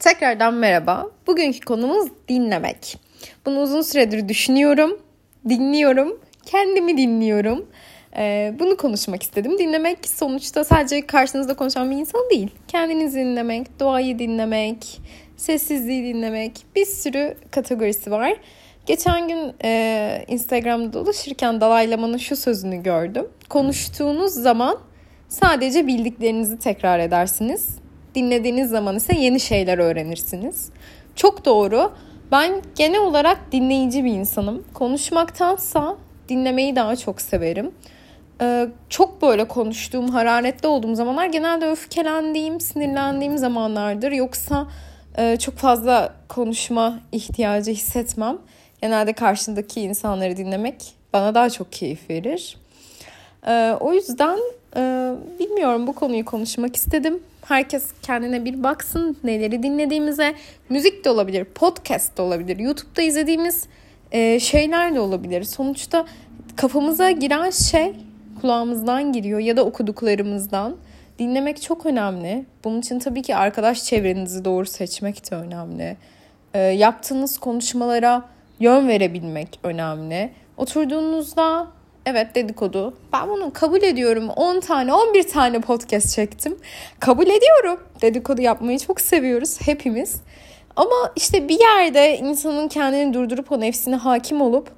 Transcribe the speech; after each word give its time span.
Tekrardan 0.00 0.54
merhaba. 0.54 1.10
Bugünkü 1.26 1.60
konumuz 1.60 2.08
dinlemek. 2.28 2.98
Bunu 3.46 3.60
uzun 3.60 3.82
süredir 3.82 4.28
düşünüyorum, 4.28 4.98
dinliyorum, 5.48 6.20
kendimi 6.46 6.96
dinliyorum. 6.96 7.66
Ee, 8.16 8.54
bunu 8.58 8.76
konuşmak 8.76 9.22
istedim. 9.22 9.58
Dinlemek 9.58 10.08
sonuçta 10.08 10.64
sadece 10.64 11.06
karşınızda 11.06 11.54
konuşan 11.54 11.90
bir 11.90 11.96
insan 11.96 12.30
değil. 12.30 12.50
Kendinizi 12.68 13.18
dinlemek, 13.18 13.80
doğayı 13.80 14.18
dinlemek, 14.18 15.00
sessizliği 15.36 16.14
dinlemek 16.14 16.52
bir 16.76 16.86
sürü 16.86 17.34
kategorisi 17.50 18.10
var. 18.10 18.36
Geçen 18.86 19.28
gün 19.28 19.54
e, 19.64 20.24
Instagram'da 20.28 20.92
dolaşırken 20.92 21.60
Dalai 21.60 21.90
Lama'nın 21.90 22.18
şu 22.18 22.36
sözünü 22.36 22.82
gördüm. 22.82 23.28
Konuştuğunuz 23.48 24.32
zaman 24.32 24.78
sadece 25.28 25.86
bildiklerinizi 25.86 26.58
tekrar 26.58 26.98
edersiniz 26.98 27.80
dinlediğiniz 28.14 28.70
zaman 28.70 28.96
ise 28.96 29.16
yeni 29.16 29.40
şeyler 29.40 29.78
öğrenirsiniz. 29.78 30.70
Çok 31.16 31.44
doğru. 31.44 31.92
Ben 32.32 32.62
genel 32.74 33.00
olarak 33.00 33.52
dinleyici 33.52 34.04
bir 34.04 34.12
insanım. 34.12 34.64
Konuşmaktansa 34.74 35.96
dinlemeyi 36.28 36.76
daha 36.76 36.96
çok 36.96 37.20
severim. 37.20 37.70
Ee, 38.42 38.68
çok 38.88 39.22
böyle 39.22 39.48
konuştuğum, 39.48 40.08
hararetli 40.08 40.66
olduğum 40.66 40.94
zamanlar 40.94 41.26
genelde 41.26 41.70
öfkelendiğim, 41.70 42.60
sinirlendiğim 42.60 43.38
zamanlardır. 43.38 44.12
Yoksa 44.12 44.66
e, 45.18 45.36
çok 45.36 45.56
fazla 45.56 46.14
konuşma 46.28 47.00
ihtiyacı 47.12 47.70
hissetmem. 47.70 48.38
Genelde 48.82 49.12
karşındaki 49.12 49.80
insanları 49.80 50.36
dinlemek 50.36 50.94
bana 51.12 51.34
daha 51.34 51.50
çok 51.50 51.72
keyif 51.72 52.10
verir. 52.10 52.56
Ee, 53.46 53.76
o 53.80 53.92
yüzden 53.92 54.38
e, 54.76 55.12
bilmiyorum 55.38 55.86
bu 55.86 55.92
konuyu 55.92 56.24
konuşmak 56.24 56.76
istedim. 56.76 57.20
Herkes 57.44 57.92
kendine 58.02 58.44
bir 58.44 58.62
baksın 58.62 59.16
neleri 59.24 59.62
dinlediğimize. 59.62 60.34
Müzik 60.68 61.04
de 61.04 61.10
olabilir, 61.10 61.44
podcast 61.44 62.16
da 62.16 62.22
olabilir, 62.22 62.58
YouTube'da 62.58 63.02
izlediğimiz 63.02 63.66
e, 64.12 64.40
şeyler 64.40 64.94
de 64.94 65.00
olabilir. 65.00 65.42
Sonuçta 65.42 66.06
kafamıza 66.56 67.10
giren 67.10 67.50
şey 67.50 67.92
kulağımızdan 68.40 69.12
giriyor 69.12 69.38
ya 69.38 69.56
da 69.56 69.64
okuduklarımızdan. 69.64 70.76
Dinlemek 71.18 71.62
çok 71.62 71.86
önemli. 71.86 72.44
Bunun 72.64 72.80
için 72.80 72.98
tabii 72.98 73.22
ki 73.22 73.36
arkadaş 73.36 73.84
çevrenizi 73.84 74.44
doğru 74.44 74.66
seçmek 74.66 75.30
de 75.30 75.34
önemli. 75.34 75.96
E, 76.54 76.58
yaptığınız 76.58 77.38
konuşmalara 77.38 78.24
yön 78.60 78.88
verebilmek 78.88 79.60
önemli. 79.62 80.30
Oturduğunuzda 80.56 81.66
Evet 82.10 82.34
dedikodu. 82.34 82.94
Ben 83.12 83.28
bunu 83.28 83.52
kabul 83.52 83.82
ediyorum. 83.82 84.28
10 84.28 84.60
tane 84.60 84.94
11 84.94 85.28
tane 85.28 85.60
podcast 85.60 86.14
çektim. 86.14 86.58
Kabul 87.00 87.26
ediyorum. 87.26 87.80
Dedikodu 88.02 88.42
yapmayı 88.42 88.78
çok 88.78 89.00
seviyoruz 89.00 89.60
hepimiz. 89.60 90.16
Ama 90.76 91.12
işte 91.16 91.48
bir 91.48 91.60
yerde 91.60 92.18
insanın 92.18 92.68
kendini 92.68 93.14
durdurup 93.14 93.52
o 93.52 93.60
nefsine 93.60 93.96
hakim 93.96 94.40
olup 94.40 94.70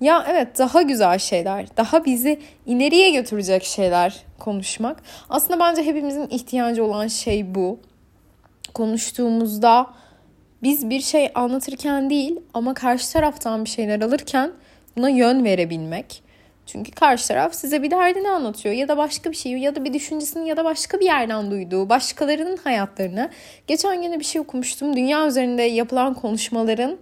ya 0.00 0.24
evet 0.28 0.58
daha 0.58 0.82
güzel 0.82 1.18
şeyler, 1.18 1.66
daha 1.76 2.04
bizi 2.04 2.40
ileriye 2.66 3.10
götürecek 3.10 3.64
şeyler 3.64 4.24
konuşmak. 4.38 5.02
Aslında 5.30 5.60
bence 5.60 5.82
hepimizin 5.82 6.28
ihtiyacı 6.28 6.84
olan 6.84 7.06
şey 7.06 7.54
bu. 7.54 7.78
Konuştuğumuzda 8.74 9.86
biz 10.62 10.90
bir 10.90 11.00
şey 11.00 11.30
anlatırken 11.34 12.10
değil 12.10 12.40
ama 12.54 12.74
karşı 12.74 13.12
taraftan 13.12 13.64
bir 13.64 13.70
şeyler 13.70 14.00
alırken 14.00 14.52
buna 14.96 15.08
yön 15.08 15.44
verebilmek. 15.44 16.31
Çünkü 16.66 16.92
karşı 16.92 17.28
taraf 17.28 17.54
size 17.54 17.82
bir 17.82 17.90
derdini 17.90 18.30
anlatıyor 18.30 18.74
ya 18.74 18.88
da 18.88 18.96
başka 18.96 19.30
bir 19.30 19.36
şeyi 19.36 19.60
ya 19.60 19.74
da 19.74 19.84
bir 19.84 19.92
düşüncesini 19.92 20.48
ya 20.48 20.56
da 20.56 20.64
başka 20.64 21.00
bir 21.00 21.04
yerden 21.04 21.50
duyduğu 21.50 21.88
başkalarının 21.88 22.56
hayatlarını. 22.56 23.30
Geçen 23.66 24.02
gün 24.02 24.20
bir 24.20 24.24
şey 24.24 24.40
okumuştum. 24.40 24.96
Dünya 24.96 25.26
üzerinde 25.26 25.62
yapılan 25.62 26.14
konuşmaların 26.14 26.98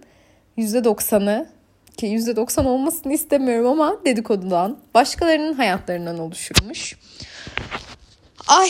%90'ı 0.57 1.47
ki 1.97 2.07
%90 2.07 2.67
olmasını 2.67 3.13
istemiyorum 3.13 3.67
ama 3.67 3.97
dedikodudan, 4.05 4.77
başkalarının 4.93 5.53
hayatlarından 5.53 6.19
oluşurmuş. 6.19 6.97
Ay 8.47 8.69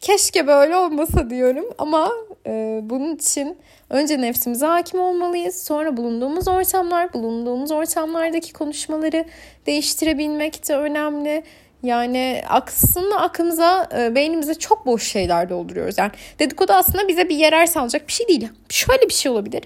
keşke 0.00 0.46
böyle 0.46 0.76
olmasa 0.76 1.30
diyorum 1.30 1.64
ama 1.78 2.10
e, 2.46 2.80
bunun 2.82 3.16
için 3.16 3.58
önce 3.90 4.20
nefsimize 4.20 4.66
hakim 4.66 5.00
olmalıyız. 5.00 5.62
Sonra 5.62 5.96
bulunduğumuz 5.96 6.48
ortamlar, 6.48 7.12
bulunduğumuz 7.12 7.70
ortamlardaki 7.70 8.52
konuşmaları 8.52 9.24
değiştirebilmek 9.66 10.68
de 10.68 10.76
önemli. 10.76 11.42
Yani 11.82 12.42
aslında 12.48 13.20
aklımıza, 13.20 13.88
e, 13.98 14.14
beynimize 14.14 14.54
çok 14.54 14.86
boş 14.86 15.02
şeyler 15.02 15.50
dolduruyoruz. 15.50 15.98
Yani 15.98 16.10
dedikodu 16.38 16.72
aslında 16.72 17.08
bize 17.08 17.28
bir 17.28 17.36
yarar 17.36 17.66
sağlayacak 17.66 18.08
bir 18.08 18.12
şey 18.12 18.28
değil. 18.28 18.48
Şöyle 18.68 19.02
bir 19.02 19.14
şey 19.14 19.32
olabilir. 19.32 19.62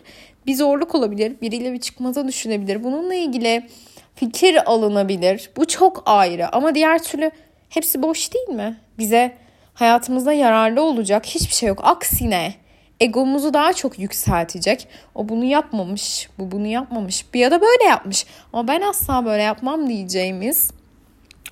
Bir 0.46 0.54
zorluk 0.54 0.94
olabilir. 0.94 1.32
Biriyle 1.42 1.72
bir 1.72 1.80
çıkmaza 1.80 2.28
düşünebilir. 2.28 2.84
Bununla 2.84 3.14
ilgili 3.14 3.66
fikir 4.14 4.70
alınabilir. 4.70 5.50
Bu 5.56 5.66
çok 5.66 6.02
ayrı. 6.06 6.48
Ama 6.54 6.74
diğer 6.74 7.02
türlü 7.02 7.30
hepsi 7.68 8.02
boş 8.02 8.34
değil 8.34 8.48
mi? 8.48 8.76
Bize 8.98 9.32
hayatımızda 9.74 10.32
yararlı 10.32 10.82
olacak 10.82 11.26
hiçbir 11.26 11.54
şey 11.54 11.68
yok. 11.68 11.80
Aksine 11.82 12.54
egomuzu 13.00 13.54
daha 13.54 13.72
çok 13.72 13.98
yükseltecek. 13.98 14.88
O 15.14 15.28
bunu 15.28 15.44
yapmamış, 15.44 16.28
bu 16.38 16.50
bunu 16.50 16.66
yapmamış, 16.66 17.34
bir 17.34 17.40
ya 17.40 17.50
da 17.50 17.60
böyle 17.60 17.84
yapmış. 17.84 18.26
Ama 18.52 18.68
ben 18.68 18.80
asla 18.80 19.24
böyle 19.24 19.42
yapmam 19.42 19.88
diyeceğimiz 19.88 20.70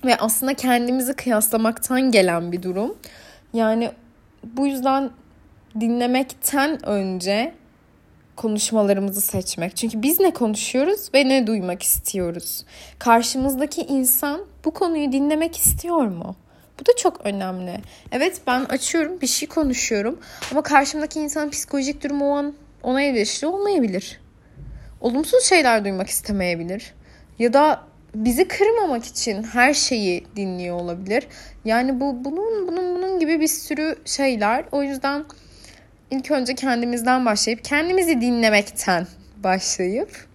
ve 0.05 0.17
aslında 0.17 0.53
kendimizi 0.53 1.13
kıyaslamaktan 1.13 2.11
gelen 2.11 2.51
bir 2.51 2.63
durum. 2.63 2.95
Yani 3.53 3.91
bu 4.43 4.67
yüzden 4.67 5.09
dinlemekten 5.79 6.85
önce 6.85 7.53
konuşmalarımızı 8.35 9.21
seçmek. 9.21 9.75
Çünkü 9.75 10.01
biz 10.01 10.19
ne 10.19 10.33
konuşuyoruz 10.33 11.09
ve 11.13 11.29
ne 11.29 11.47
duymak 11.47 11.83
istiyoruz? 11.83 12.65
Karşımızdaki 12.99 13.81
insan 13.81 14.41
bu 14.65 14.71
konuyu 14.71 15.11
dinlemek 15.11 15.57
istiyor 15.57 16.07
mu? 16.07 16.35
Bu 16.79 16.85
da 16.85 16.95
çok 16.97 17.25
önemli. 17.25 17.77
Evet 18.11 18.41
ben 18.47 18.65
açıyorum 18.65 19.21
bir 19.21 19.27
şey 19.27 19.47
konuşuyorum 19.47 20.19
ama 20.51 20.61
karşımdaki 20.61 21.19
insanın 21.19 21.49
psikolojik 21.49 22.03
durumu 22.03 22.31
o 22.31 22.35
an 22.35 22.53
ona 22.83 23.01
eleştiri 23.01 23.47
olmayabilir. 23.47 24.19
Olumsuz 25.01 25.43
şeyler 25.43 25.83
duymak 25.83 26.09
istemeyebilir. 26.09 26.93
Ya 27.39 27.53
da 27.53 27.81
bizi 28.15 28.47
kırmamak 28.47 29.05
için 29.05 29.43
her 29.43 29.73
şeyi 29.73 30.25
dinliyor 30.35 30.75
olabilir. 30.75 31.27
Yani 31.65 31.99
bu 31.99 32.25
bunun 32.25 32.67
bunun 32.67 32.95
bunun 32.95 33.19
gibi 33.19 33.39
bir 33.39 33.47
sürü 33.47 33.95
şeyler. 34.05 34.65
O 34.71 34.83
yüzden 34.83 35.25
ilk 36.11 36.31
önce 36.31 36.55
kendimizden 36.55 37.25
başlayıp 37.25 37.63
kendimizi 37.63 38.21
dinlemekten 38.21 39.07
başlayıp 39.43 40.27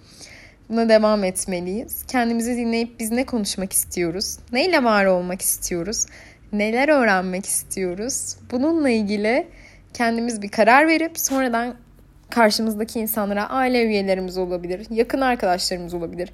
buna 0.68 0.88
devam 0.88 1.24
etmeliyiz. 1.24 2.04
Kendimizi 2.08 2.56
dinleyip 2.56 3.00
biz 3.00 3.10
ne 3.10 3.26
konuşmak 3.26 3.72
istiyoruz? 3.72 4.38
Neyle 4.52 4.84
var 4.84 5.04
olmak 5.04 5.42
istiyoruz? 5.42 6.06
Neler 6.52 6.88
öğrenmek 6.88 7.46
istiyoruz? 7.46 8.36
Bununla 8.50 8.90
ilgili 8.90 9.46
kendimiz 9.94 10.42
bir 10.42 10.48
karar 10.48 10.88
verip 10.88 11.18
sonradan 11.18 11.74
karşımızdaki 12.30 13.00
insanlara 13.00 13.50
aile 13.50 13.84
üyelerimiz 13.84 14.38
olabilir, 14.38 14.86
yakın 14.90 15.20
arkadaşlarımız 15.20 15.94
olabilir. 15.94 16.30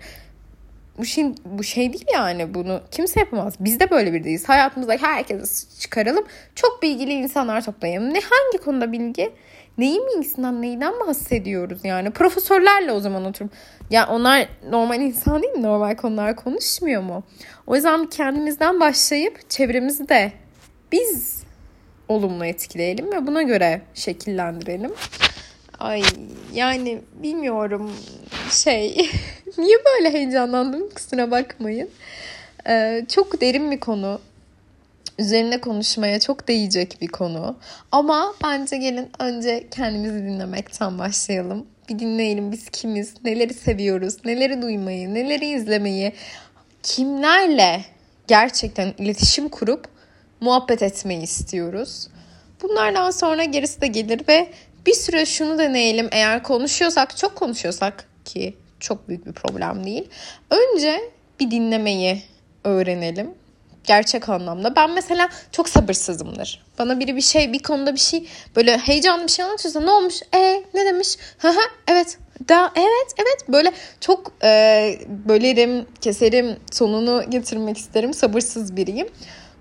Bu 0.99 1.05
şey, 1.05 1.25
bu 1.45 1.65
şey 1.65 1.93
değil 1.93 2.07
yani 2.15 2.55
bunu 2.55 2.81
kimse 2.91 3.21
yapamaz. 3.21 3.55
Biz 3.61 3.81
de 3.81 3.91
böyle 3.91 4.13
bir 4.13 4.25
değiliz. 4.25 4.49
Hayatımızda 4.49 4.97
herkesi 5.01 5.81
çıkaralım. 5.81 6.25
Çok 6.55 6.83
bilgili 6.83 7.13
insanlar 7.13 7.65
toplayalım. 7.65 8.15
Ne 8.15 8.21
hangi 8.21 8.65
konuda 8.65 8.93
bilgi? 8.93 9.33
Neyin 9.79 10.07
bilgisinden 10.07 10.63
neyden 10.63 10.95
bahsediyoruz 11.07 11.81
yani? 11.85 12.11
Profesörlerle 12.11 12.93
o 12.93 13.01
zaman 13.01 13.25
oturup. 13.25 13.51
Ya 13.91 14.09
onlar 14.09 14.49
normal 14.71 15.01
insan 15.01 15.43
değil 15.43 15.55
mi? 15.55 15.63
Normal 15.63 15.97
konular 15.97 16.37
konuşmuyor 16.37 17.03
mu? 17.03 17.23
O 17.67 17.75
yüzden 17.75 18.07
kendimizden 18.07 18.81
başlayıp 18.81 19.51
çevremizi 19.51 20.09
de 20.09 20.33
biz 20.93 21.43
olumlu 22.09 22.45
etkileyelim 22.47 23.13
ve 23.13 23.27
buna 23.27 23.43
göre 23.43 23.81
şekillendirelim. 23.95 24.93
Ay 25.79 26.03
yani 26.55 27.01
bilmiyorum 27.23 27.93
şey 28.51 28.97
niye 29.59 29.77
böyle 29.85 30.13
heyecanlandım 30.13 30.91
kusura 30.91 31.31
bakmayın. 31.31 31.91
Ee, 32.69 33.07
çok 33.09 33.41
derin 33.41 33.71
bir 33.71 33.81
konu 33.81 34.21
üzerine 35.19 35.61
konuşmaya 35.61 36.21
çok 36.21 36.49
değecek 36.49 36.99
bir 37.01 37.09
konu. 37.09 37.57
Ama 37.93 38.35
bence 38.45 38.77
gelin 38.77 39.11
önce 39.19 39.67
kendimizi 39.71 40.19
dinlemekten 40.19 40.99
başlayalım. 40.99 41.67
Bir 41.89 41.99
dinleyelim 41.99 42.53
biz 42.53 42.69
kimiz, 42.71 43.15
neleri 43.25 43.55
seviyoruz, 43.55 44.25
neleri 44.25 44.63
duymayı, 44.63 45.15
neleri 45.15 45.47
izlemeyi, 45.47 46.13
kimlerle 46.83 47.85
gerçekten 48.27 48.95
iletişim 48.99 49.49
kurup 49.49 49.89
muhabbet 50.41 50.83
etmeyi 50.83 51.23
istiyoruz. 51.23 52.09
Bunlardan 52.63 53.11
sonra 53.11 53.45
gerisi 53.45 53.81
de 53.81 53.87
gelir 53.87 54.21
ve 54.29 54.49
bir 54.87 54.95
süre 54.95 55.27
şunu 55.27 55.59
deneyelim 55.59 56.09
eğer 56.13 56.43
konuşuyorsak, 56.43 57.17
çok 57.17 57.37
konuşuyorsak 57.37 58.05
ki 58.25 58.57
çok 58.81 59.09
büyük 59.09 59.27
bir 59.27 59.33
problem 59.33 59.85
değil. 59.85 60.09
Önce 60.51 61.01
bir 61.41 61.51
dinlemeyi 61.51 62.23
öğrenelim 62.65 63.31
Gerçek 63.87 64.29
anlamda. 64.29 64.77
Ben 64.77 64.91
mesela 64.91 65.29
çok 65.53 65.69
sabırsızımdır. 65.69 66.63
Bana 66.79 67.01
biri 67.01 67.17
bir 67.17 67.21
şey, 67.21 67.53
bir 67.53 67.63
konuda 67.63 67.95
bir 67.95 68.01
şey 68.01 68.29
böyle 68.57 68.79
heyecanlı 68.79 69.25
bir 69.25 69.33
şey 69.33 69.45
anlatıyorsa 69.45 69.81
ne 69.81 69.91
olmuş? 69.91 70.15
E 70.35 70.65
ne 70.75 70.85
demiş? 70.87 71.17
Hı 71.39 71.49
hı 71.49 71.61
evet. 71.89 72.19
Da 72.49 72.73
evet 72.77 73.15
evet 73.19 73.49
böyle 73.49 73.73
çok 74.01 74.33
e, 74.45 74.99
bölerim, 75.09 75.87
keserim, 76.01 76.57
sonunu 76.73 77.31
getirmek 77.31 77.79
isterim. 77.79 78.15
Sabırsız 78.15 78.77
biriyim. 78.77 79.09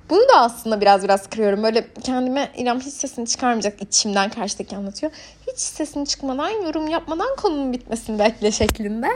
Bunu 0.09 0.19
da 0.19 0.39
aslında 0.39 0.81
biraz 0.81 1.03
biraz 1.03 1.29
kırıyorum. 1.29 1.63
Böyle 1.63 1.87
kendime 2.03 2.51
İrem 2.57 2.79
hiç 2.79 2.93
sesini 2.93 3.27
çıkarmayacak 3.27 3.81
içimden 3.81 4.29
karşıdaki 4.29 4.75
anlatıyor. 4.75 5.11
Hiç 5.47 5.59
sesini 5.59 6.07
çıkmadan, 6.07 6.49
yorum 6.49 6.87
yapmadan 6.87 7.35
konunun 7.37 7.73
bitmesini 7.73 8.19
bekle 8.19 8.51
şeklinde 8.51 9.07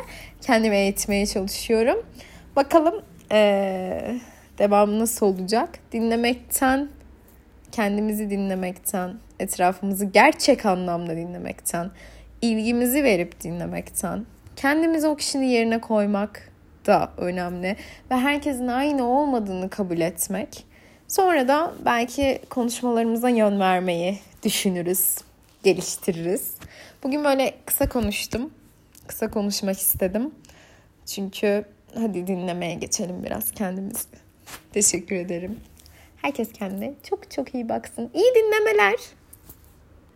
kendime 0.42 0.80
eğitmeye 0.80 1.26
çalışıyorum. 1.26 2.06
Bakalım 2.56 3.02
ee, 3.32 4.20
devamı 4.60 5.00
nasıl 5.00 5.26
olacak? 5.26 5.70
Dinlemekten, 5.92 6.90
kendimizi 7.72 8.30
dinlemekten, 8.30 9.14
etrafımızı 9.40 10.06
gerçek 10.06 10.66
anlamda 10.66 11.16
dinlemekten, 11.16 11.92
ilgimizi 12.42 13.04
verip 13.04 13.44
dinlemekten, 13.44 14.26
kendimizi 14.56 15.08
o 15.08 15.16
kişinin 15.16 15.46
yerine 15.46 15.82
koymak 15.82 16.52
da 16.86 17.12
önemli 17.18 17.76
ve 18.12 18.16
herkesin 18.16 18.68
aynı 18.68 19.10
olmadığını 19.10 19.70
kabul 19.70 20.00
etmek 20.00 20.70
Sonra 21.10 21.48
da 21.48 21.74
belki 21.86 22.40
konuşmalarımıza 22.50 23.30
yön 23.30 23.60
vermeyi 23.60 24.20
düşünürüz, 24.44 25.18
geliştiririz. 25.64 26.54
Bugün 27.04 27.24
böyle 27.24 27.56
kısa 27.66 27.90
konuştum. 27.90 28.54
Kısa 29.08 29.32
konuşmak 29.32 29.80
istedim. 29.80 30.32
Çünkü 31.06 31.66
hadi 31.96 32.28
dinlemeye 32.28 32.74
geçelim 32.74 33.24
biraz 33.24 33.52
kendimizi. 33.52 34.29
Teşekkür 34.74 35.16
ederim. 35.16 35.60
Herkes 36.22 36.52
kendine 36.54 36.94
çok 37.10 37.32
çok 37.32 37.56
iyi 37.56 37.70
baksın. 37.70 38.10
İyi 38.14 38.34
dinlemeler. 38.36 38.96